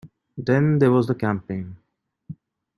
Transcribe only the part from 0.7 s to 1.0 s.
there